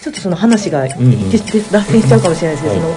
[0.00, 1.12] ちょっとその話が、うん。
[1.12, 2.94] うん脱線しちゃうかもしれないですけど、はいその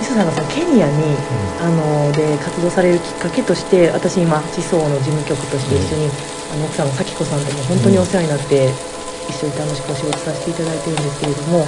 [0.00, 1.14] 磯さんがそのケニアに、
[1.60, 8.72] あので活動されるきっかけとして私今地層の事務局として一緒に、あの奥さんの咲子さんとも本当にお世話になって、
[9.28, 11.66] 一緒に楽しくお仕事させていただいてるんですけれども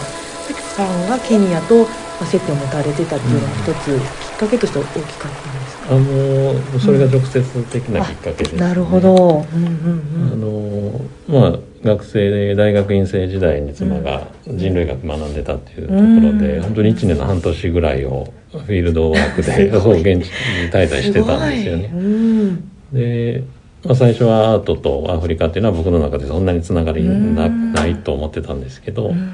[0.48, 1.90] 咲子さんがケニアとま
[2.22, 8.60] あ接点を持たれてたっていうのが一つきっかけとして大きかったんですか、あのそれが直接的なきっかけです、ね。
[8.60, 10.40] なるほど、うんあうん。
[10.40, 16.62] のまあ学生で大学院生時代に妻が人類学学んでたっていうところで、うん。
[16.62, 21.90] 本当に1年の半年ぐらいをフィールドワークすで現地に滞在してたんですよね。
[21.92, 23.42] うんで、
[23.84, 27.72] まあ、最初はアートとアフリカっていうのは僕の中でそんなにつながりなうん。
[27.72, 29.32] ないと思ってたんですけど、まうん。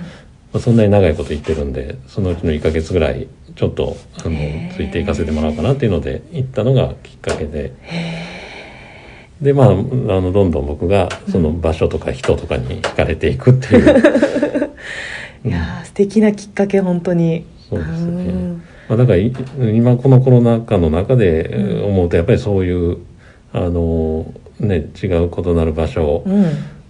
[0.54, 4.38] あ、そんなに長いこと言ってるんでそのうちの1ヶ月ぐらいちょっとあの
[4.74, 7.72] ついていかせてもらおうかなっていうので行ったのがきっかけで。
[9.40, 14.72] でまああのどんどん僕がその場所とか人とかに惹かれていくっていう、
[15.46, 17.44] いやー素敵なきっかけ本当に。
[17.68, 18.24] そうですね。
[18.24, 18.62] ん。
[18.88, 19.32] まあ、だからい
[19.74, 22.98] 今このコロナ禍の中でえー思うとやっぱりそういう
[23.52, 26.44] あの、ね、違う異なる場所うん。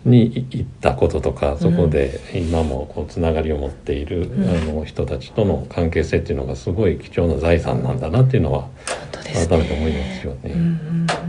[0.04, 4.48] にい行ったこととかそこで今もこうつながりを持っている、うん。
[4.48, 8.68] あの人たちとの関係性っていうのがすごい貴重な財産なんだなっていうのは
[9.34, 10.38] 改めて思いますよね。
[10.44, 10.54] うんう
[11.26, 11.27] ん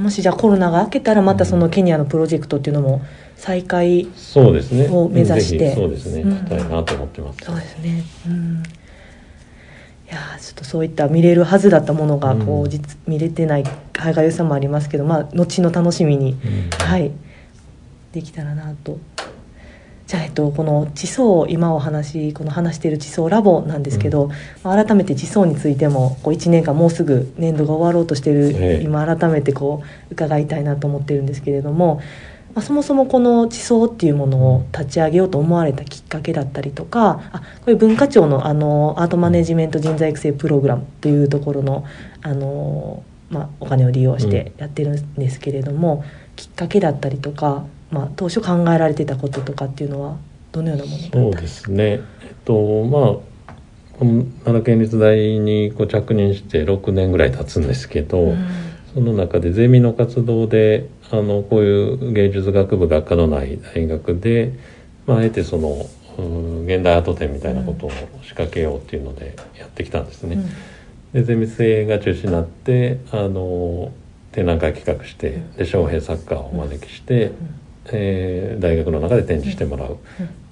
[0.00, 3.02] もしじゃあコロナが明けたらまたそのケニアのプロジェクトっていうのも
[3.36, 4.88] 再開そうですね。
[4.88, 5.58] を目指して。
[5.58, 6.22] ぜひそうですね。
[6.22, 6.36] うん。
[6.36, 7.38] したいなと思ってます。
[7.44, 8.02] そうですね。
[8.26, 8.62] うん。
[10.10, 13.64] いやーちょっとそういった見れるはずだったものがこう、うん実見れてない
[13.96, 16.70] 歯がゆさもありますけどまあ後の楽しみにうん。
[16.86, 17.10] はい。
[18.12, 18.98] できたらなと
[20.06, 24.30] じゃあ、えっと、この地層今お話この話している地層ラボなんですけど、
[24.62, 28.82] まあ改めて地層についてもこう1年間もうすぐ年度が終わろうとしている、ええ。
[28.82, 32.02] 今改めてこう伺いたいなと思ってるんですけれども、
[32.54, 41.84] まあ、そもそもこの地層っていうものを立ち上げようと思われたきっかけだったりとかあこれ文化庁のあのアートマネジメント人材育成プログラムというところの
[42.22, 46.04] あの、まあ、お金を利用してやってるんですけれども、
[46.36, 47.64] きっかけだったりとか、
[47.94, 50.16] まあ、当初考えられてたこととかっていうのは
[50.52, 51.84] どのようなものだったそうですね。
[51.84, 52.00] えっ
[52.44, 53.54] とまあ
[53.98, 58.38] この奈良県立大にこう着任して6年ぐらい経つんですけど、うん。
[58.94, 64.52] その中でゼミの活動であのこういう芸術学部学科のない大学で、
[65.06, 65.84] まあ、あえてその
[66.16, 67.90] うん現代アート展みたいなことを
[68.22, 70.38] 仕掛けようっていうのでやってきたんですね。
[71.12, 73.92] でゼミ生が中心になってあの
[74.30, 77.32] 展覧会企画してで招聘作家をお招きして、
[77.92, 79.98] えー大学の中で展示してもらう。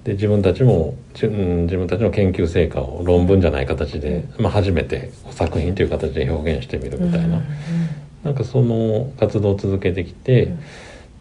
[0.03, 7.41] で自分たちも自分たちの研究成果を論文じゃない形で、まあ、初めて作品という形で表現してみるみたいな、
[8.23, 10.59] なんかその活動を続けてきて、うん。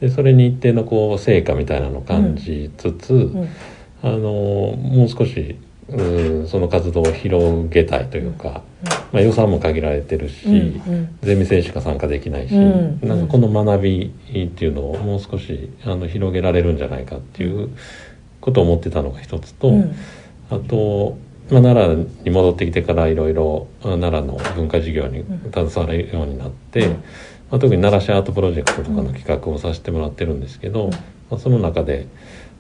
[0.01, 3.49] でそれに一定のこう成果みたいなのを感じつつ、うん。
[4.03, 5.57] あのもう少し
[5.89, 8.63] うんその活動を広げたいというか、
[9.13, 11.19] まあ、予算も限られてるし、うんうん。
[11.23, 17.71] ゼミ生しか参加できないし、うんなんかこの学びっていうのをもう少しあの広げられるんじゃないかっていう
[18.41, 19.95] ことを思ってたのが一つと、うん。
[20.51, 21.19] あと、
[21.51, 26.93] まあ、奈良に戻ってきてからいろいろあ奈良の文化事業に携われるようになって、うん。
[26.93, 26.99] ま
[27.53, 30.91] あ、特に奈良市アートプロジェクトとかの企画をさせてもらってるんですけど、うん。
[30.93, 30.99] ま
[31.33, 32.07] あ、その中で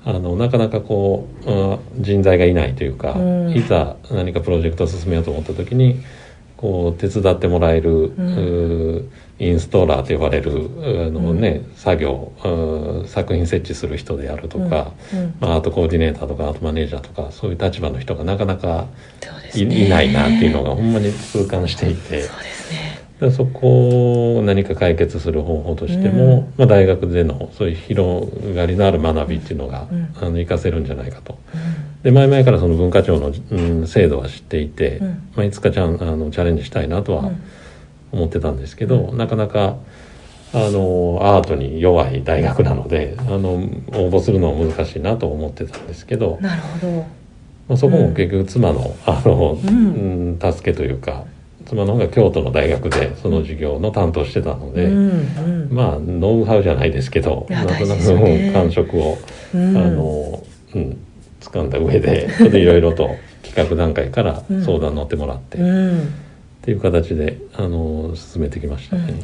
[0.04, 3.56] あのなかなかこうあ人材がいないというか、うん。
[3.56, 6.02] いざ何かプロジェクトを進めようと思った時に
[6.62, 9.08] こう手伝ってもらえる、んうー
[9.40, 10.52] インストーラーと呼ばれる
[11.08, 15.18] あの、ね作業うー作品設置する人であるとか、うん。
[15.18, 15.34] うん。
[15.40, 18.86] まあ、アートコーディネーターとかアートマネージャーとかそういう立場の人がなかなか
[19.56, 22.22] い,、ないなっていうのがほんまに痛感していて。
[22.22, 23.02] そうですね。
[23.18, 26.40] でそこを何か解決する方法としても、うん。
[26.58, 30.14] まあ、大学でのそういう広がりのある学びっていうのが、うん。
[30.20, 31.36] あの活かせるんじゃないかと。
[32.02, 35.08] で前々からその文化庁の、うん、制度は知っていて、うん。
[35.36, 37.42] まあ、いつかちゃんあのチャレンジしたいなとはうん。
[38.12, 39.76] 思ってたんですけど、なかなか
[40.52, 46.92] あのアートに弱い大学なのであの応募するのは難しいなと思ってたんですけど、なるほど。
[47.68, 50.36] まあ、そこも結局妻のあの、うん。
[50.36, 51.24] うん助けというか
[51.64, 55.08] 妻の方が京都の大学でその授業の担当してたので、うん
[55.70, 55.72] うん。
[55.72, 59.18] まあノウハウじゃないですけどなんとなく感触を、
[59.54, 59.76] うん。
[59.76, 60.44] あの、
[60.74, 60.98] うん、
[61.42, 62.28] 掴んだ上で
[62.58, 63.10] いろいろと
[63.42, 66.14] 企画段階から相談乗ってもらって、っうん。
[66.62, 69.14] ていう形であの進めてきましたね。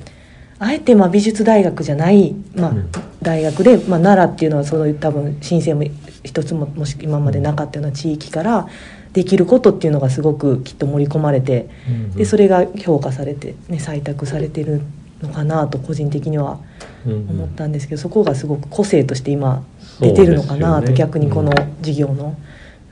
[0.60, 2.90] あえてまあ美術大学じゃない、まあうん。
[3.22, 5.84] 大学で、まあ、奈良っていうのはそういう多分申請も
[6.24, 8.68] 一つももし今までなかったような地域から
[9.12, 11.68] できることっていうのがすごくきっと盛り込まれて
[12.16, 14.82] でそれが評価されて、ね、採択されてる
[15.22, 16.58] のかなと個人的には
[17.06, 17.30] うんうん。
[17.30, 19.64] 思ったんですけどそこがすごく個性として今
[20.00, 22.36] 出てるのかなと、ね逆にこの事業の。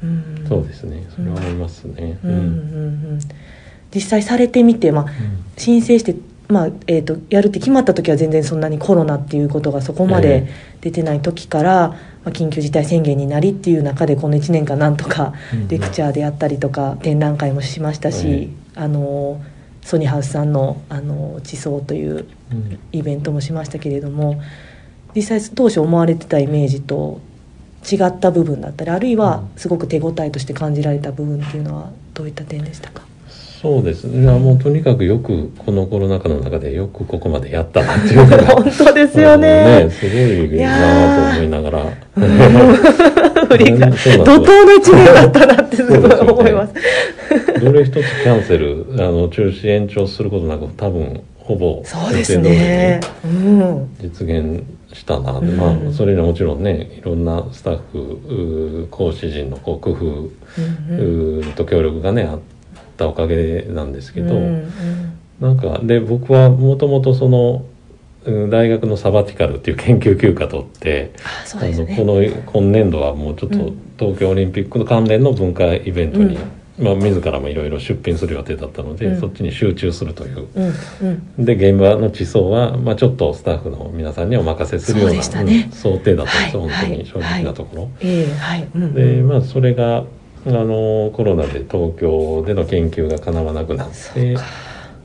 [0.02, 0.44] うん。
[0.48, 1.06] そうですね。
[1.14, 2.18] それは思いますね。
[2.24, 2.30] うん。
[2.30, 3.18] うんうん
[3.94, 5.06] 実際されてみて、まあ、
[5.56, 6.16] 申請して、
[6.48, 10.48] まあえー、とやるって決まった時は全然そんなにコロナっていうことがそこまで
[10.82, 19.40] 出てない時から、まあ、緊急事態宣言になりっていう中でこの1年間なんとかうんレクチャーであったりとか展覧会もしましたし、あの
[19.82, 22.78] ソニーハウスさんのあの地層といううん。
[22.92, 24.40] イベントもしましたけれども
[25.16, 27.20] 実際当初思われてたイメージと
[27.90, 33.02] 違った部分だったりあるいはすごく手応えとして感じられた部分っていうのはどういった点でしたか？
[33.62, 34.30] そうですね。
[34.38, 39.88] もうとにかくよくこのコロナ禍の中でよくここまでやったなっていうのが 本当ですよあのね。
[39.90, 41.84] すごいなと思いながら。
[43.48, 46.74] 振り 怒涛の一年だったなってすごい思います。
[47.64, 53.00] どれ一つキャンセルあの中止延長することなく多分ほぼそうですね。
[53.24, 53.88] うん。
[54.02, 54.62] 実現
[54.96, 55.56] したな、うん。
[55.56, 62.40] まあそれにはもちろんねいろんなスタッフ講師陣のこう工夫と協力がねあっ
[62.96, 64.72] たおかげなんですけど、うんうん。
[65.40, 67.64] なんかで僕はもともとその
[68.24, 71.12] うん大学のサバティカルっていう研究休暇取ってね。
[71.54, 73.82] あのこの今年度はもうちょっとうん。
[73.98, 80.46] 東京オリンピックの関連の文化イベントに、うんまあ、自らもいろいろ出品する予定だったので、うんそっちに集中するという。
[80.54, 80.74] うん
[81.38, 81.44] うん。
[81.44, 87.90] で現場の地層は、まあ、ちょっとスタッフの皆さんにお任せするようなねうん想定だったんですよ、はい本当に正直なところ。
[88.92, 90.04] でまあそれが
[90.46, 94.36] あのコロナで東京での研究がかなわなくなって。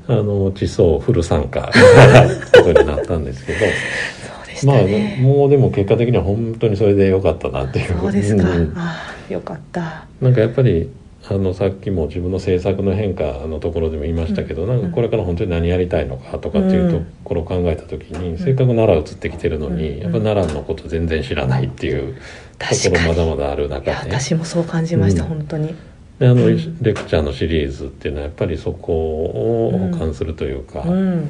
[0.08, 1.72] あの地層フル参加
[2.52, 5.20] ことになったんですけどそうでしたまあね。
[5.22, 8.44] もうでも結果的には本当にそれで良かったなっていうそうですか。
[8.44, 8.98] んあ
[9.30, 10.06] あ、よかった。
[10.20, 10.90] なんかやっぱり
[11.30, 22.16] あのさっきも自分の制作の変化のところでも言いましたけど、うんなんかこれから本当に何やりたいのかとかっていうところを考えた時に、せっかく奈良移ってきてるのに、うんやっぱ奈良のこと全然知らないっていう
[22.58, 25.76] ところまだまだあるい中でや私もそう感じました、うん本当に。
[26.18, 31.30] であの、うんレクチャーのシリーズっていうのはやっぱりそこを補完するというか、うん。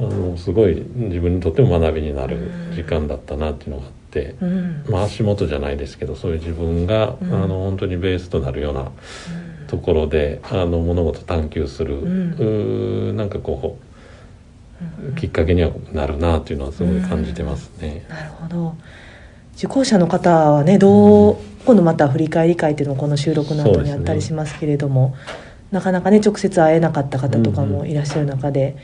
[0.00, 3.99] あのすごい自分にとっても学びになる時間だったなっていうのがあって。
[4.40, 4.84] うん。
[4.88, 7.32] まあ、足元じゃないですけどそういう自分が、うん。
[7.32, 8.90] あの本当にベースとなるような
[9.68, 12.32] ところであの物事を探求する、ん。
[12.32, 13.90] うーなんかこう
[15.14, 18.04] きっかけにはなるなっていうのはすごい感じてますね。
[18.08, 18.74] なるほど。
[19.56, 21.36] 受講者の方はねどう、
[21.66, 25.14] 今度また振り返り会っていうのもこの収録の後にあったりしますけれども、
[25.70, 28.76] なかなかね直接会えなかった方とかもいらっしゃる中で、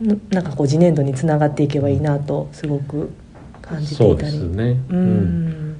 [0.00, 3.10] ななんかこう次年度につながっていけばいいなとすごく
[3.70, 5.48] 感じてそういたりですね、ううん。
[5.48, 5.76] ん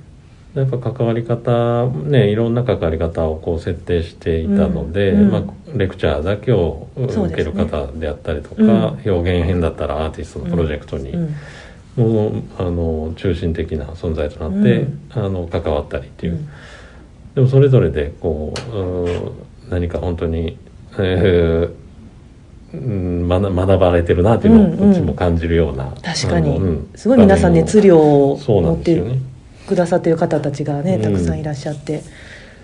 [0.54, 5.20] やっぱ関わり方ねいろんな関わり方をこう設定していたので、うん。
[5.22, 5.30] うん。
[5.30, 5.42] まあ、
[5.76, 8.68] レクチャーだけを受ける方であったりとか、うん。
[8.68, 11.34] 表現編だったらアーティストのプロジェクトに、うん。
[11.96, 15.00] もうあの中心的な存在となって、うん。
[15.10, 16.40] あの関わったりっていう、
[17.34, 19.32] でもそれぞれでこううん
[19.70, 20.58] 何か本当に、
[20.98, 21.79] えー
[22.72, 24.78] うん学学ばれてるなっていうのをうんうん。
[24.78, 26.90] こっちも感じるような、確かに、あのうん。
[26.94, 29.02] すごい皆さん熱量を持って
[29.66, 31.02] くださってる方たちがねうん。
[31.02, 32.02] たくさんいらっしゃって。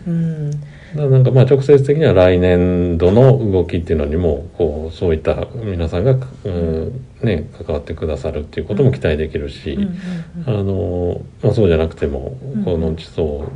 [0.06, 0.50] うん。
[0.94, 12.64] なんかまあ直接的には来年度の動きっていうのにもこうそういった皆さんが、うんね、関わってくださるっていうことも期待できるし、うんうんあのまあ、そうじゃなくてもうん。
[12.64, 13.50] この地層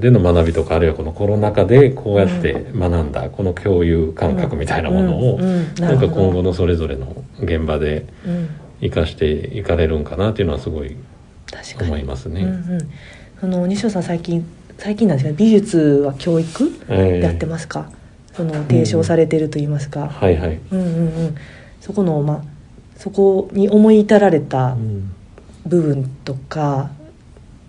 [0.00, 5.42] での学びとかあるいはこのコロナ禍でこうやって学んだこの共有感覚みたいなものをうん。
[5.42, 5.48] うん。
[5.48, 5.74] うん。
[5.76, 8.48] なんか今後のそれぞれの現場でうん
[8.80, 10.96] 生かしていかれるんかなっていうのはすごい
[11.80, 12.42] 思いますね。
[12.42, 12.90] うんうん、
[13.38, 14.44] その西尾さん最近
[14.78, 17.90] 最近なんですけど美術は教育ええやってますか、
[18.32, 20.58] その提唱されてると言いますか、はいはい。
[20.72, 21.34] うん、うんうん。
[21.80, 22.44] そこのまあ
[23.00, 25.10] そこに思い至られたうん。
[25.66, 26.90] 部分とか、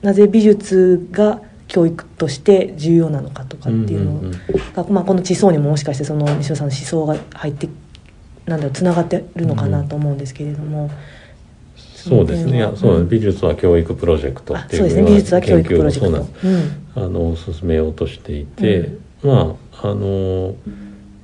[0.01, 4.31] なぜ美術が教育として重要なのかとかっていうのんんん。
[4.73, 7.69] が、まあ、この地層にももしかしてその西尾さんの思想が入って
[8.45, 10.89] なんだろうつながってるのかなと思うんですけれども、
[11.75, 12.61] そうですね。
[12.61, 16.47] うんそう美術は教育プロジェクトっていううですね美術は研究をそうなんです。
[16.95, 19.29] あの進めようとしていて、うん。
[19.29, 20.55] まああの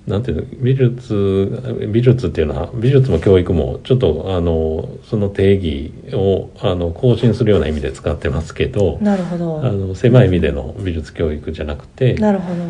[0.07, 0.43] なんていうの？
[0.63, 9.61] 美術美術っていうのは美術も教育もちょっとあのその定義をあの更新するような意味で使ってますけどうん、なるほど。
[9.63, 12.63] あの狭い意味での美術教育じゃなくてなるほど。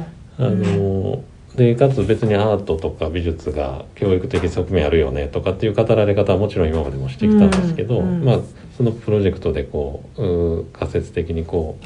[0.46, 1.24] あの
[1.56, 8.26] でかつ別にアートとか美術が教育的側面あるよねとかっていう語られ方はもちろん今までもしてきたんですけど、うんうん。
[8.26, 8.40] まあ
[8.78, 11.86] そのプロジェクトでこう仮説的にこう、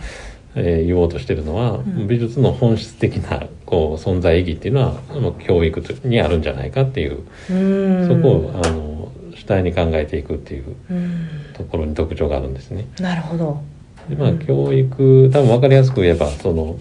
[0.55, 2.07] えー言おうとしてるのは、ん。
[2.07, 8.07] 美術の本質的なこう存在意義っていうのは教育にあるんじゃないかっていう、うん。
[8.07, 11.27] そこをあの主体に考えていくっていううん。
[11.53, 12.87] ところに特徴があるんですね。
[12.99, 13.61] なるほど。
[14.09, 14.39] でまあうん。
[14.39, 16.77] 教育多分分かりやすく言えばその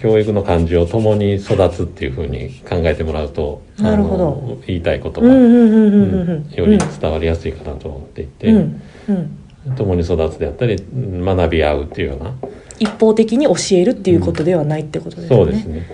[0.00, 4.58] 教育の漢字を共に育つっていうふうに考えてもらうとなるほど。
[4.66, 8.66] 言いたいことが、より伝わりやすいかなと思っていて、
[9.76, 12.34] 共に育つであったりうん学び合うっていうような
[12.80, 15.36] 一方的に教えるっていうことではないってことですね。
[15.36, 15.86] そうですね。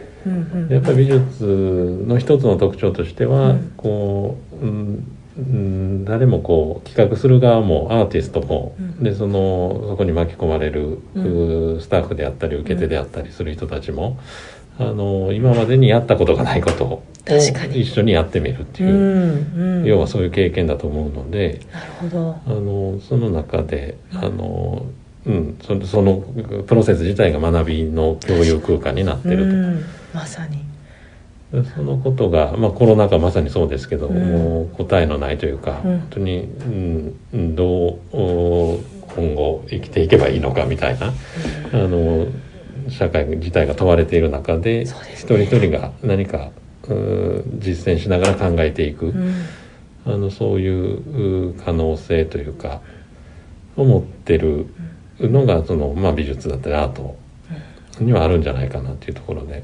[0.70, 3.72] やっぱり美術の一つの特徴としては、うん。
[3.76, 9.02] こう、うんうん、誰もこう企画する側もアーティストも、うん。
[9.02, 11.00] でそのそこに巻き込まれる、
[11.80, 14.18] スタッフであったり受け手であったりする人たちも、
[14.78, 17.80] あの今までにやったことがないことを確かに。
[17.80, 22.36] 一緒にやってみるってういう、要はそういう経験だと思うのでなるほど。
[22.46, 24.94] あのその中であの、うん、
[25.62, 26.24] そその
[26.66, 29.42] プロセス自体が学びの共有空間になってると。
[29.42, 30.64] うん、まさに。
[31.74, 34.16] そのことが、まあ、コロナ禍まさにそうですけど、うん。
[34.16, 35.98] もう答えのないというか、うん。
[35.98, 38.80] 本当に、うんうん、どうお
[39.16, 41.12] 今後生きていけばいいのかみたいな、あ
[41.72, 42.26] の
[42.88, 46.50] 社会自体が問われている中でそうです一人一人が何か
[46.88, 49.34] う実践しながら考えていく、うん。
[50.06, 52.80] あのそういうう可能性というか
[53.76, 54.66] を持ってる
[55.20, 57.16] のがその、まあ、美術だったりアート
[58.00, 59.62] にはあるんじゃないかなっていうところで。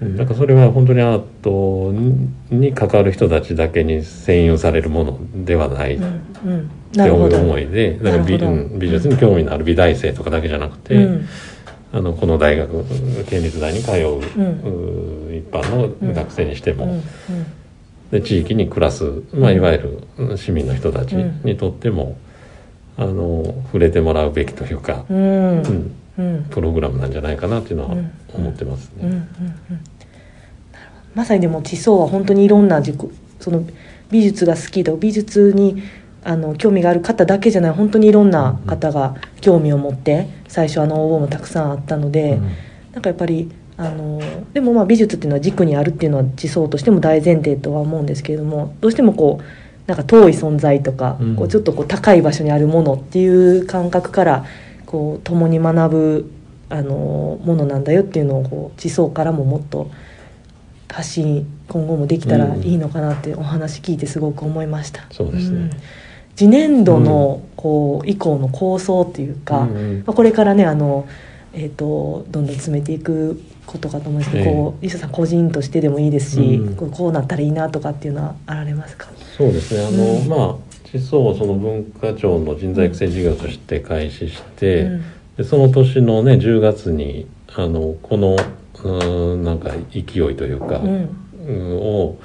[0.00, 0.16] なん。
[0.16, 6.00] なんかそれは本当にアートにに関わる人たちだけに占有されるものではないっ
[6.92, 8.38] て思いでだから美,、
[8.78, 11.28] 美術に興味のある美大生とかだけじゃなくて、うん。
[11.94, 12.84] あのこの大学
[13.26, 13.94] 県立大に通う,、
[15.32, 17.00] 一般の学生にしても、
[18.10, 22.18] で地域に暮らす、まあ、いわゆるうん市民の人たちにとっても、
[22.96, 25.16] あの触れてもらうべきというか、うん。
[25.16, 25.96] うん。
[26.18, 26.44] うん。
[26.50, 29.06] プログラムなんじゃないかなっていうのはうん思ってますうん。
[29.06, 29.12] うん。
[29.12, 29.20] うん。
[29.20, 29.24] ね。
[31.14, 32.96] まさにでも地層は本当にいろんな自己
[33.40, 33.64] その
[34.10, 35.82] 美術が好きとか美術に
[36.22, 42.52] あの興味がある方だけじゃない本当にいろんな方が興味を持って最初あの応募もたくさんあったので、うん。
[42.92, 44.20] なんかやっぱりあの
[44.52, 49.44] でもまあ美術っていうのは軸にあるっていうのは地層としても大前提とは思うんですけれどもどうしてもこう
[49.86, 51.36] なんか遠い存在とか、うん。
[51.36, 54.44] こうちょっとこう高い場所にあるものっていう感覚から
[54.86, 56.30] こう共に学ぶ
[56.70, 59.90] あのものなんだよっていうのをこう地層からももっと
[60.88, 65.06] 発信今後もできたらいいのかなってお話聞いてすごく思いました。
[65.10, 65.64] そうですね。
[65.64, 65.70] ん。
[66.36, 69.98] 次年度のこう以降の構想っていうか、うんうん。
[70.06, 71.06] まあ、これからねあの、
[71.52, 74.30] えー、とどんどん詰めていくことかと思うんです。
[74.30, 74.52] けど、ええ。
[74.52, 76.90] こう西田さん個人としてでもいいですし、うん。
[76.90, 79.86] こうなったらいいなとかっていうのはあられますか、そうですね。
[79.86, 80.28] あの、うん。
[80.28, 85.04] まあ地層をその文化庁の人材育成事業として開始して、うん。
[85.36, 90.02] でその年のね10月にあのこのうーんなんか勢い
[90.36, 90.88] というか、うん。
[90.88, 91.14] うん
[91.46, 92.16] を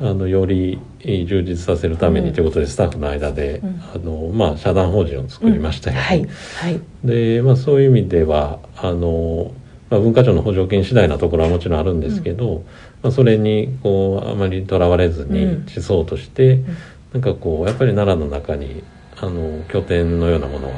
[0.00, 3.80] あのより充実させるためにうんということでスタッフの間で、うん。
[3.94, 6.02] あのまあ、社団法人を作りましたよね。
[6.02, 6.26] はい。
[6.56, 6.80] はい。
[7.04, 9.52] で、まあ、そういう意味ではあの、
[9.90, 12.64] まあ、文化庁の補助金次第なところはもちろんあるんですけど、
[13.02, 15.32] まあ、それにこうあまりとらわれずうん。
[15.60, 16.66] に地層として、ん。
[17.12, 18.82] なんかこうやっぱり奈良の中に
[19.18, 20.74] あの拠点のようなものが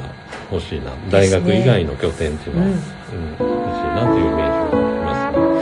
[0.51, 0.91] 欲しいな。
[1.11, 2.73] 大学以外の拠点っていうのは、うん。
[2.73, 5.39] うん欲しいなというイメージがあります。
[5.39, 5.59] ね。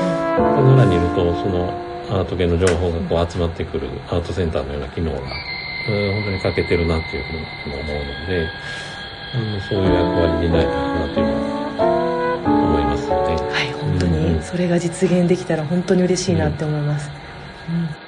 [0.68, 5.24] 奈良にいるとそのアート系の情報がこう集まってくるアートセンターのような機能が、うん
[5.88, 8.50] 本当に欠けてるなっていうふうに思うので、
[9.36, 11.27] うん、そういう役割にないなという
[14.50, 17.12] それが実現できたら本当に嬉しいなって思います。
[17.68, 18.07] うん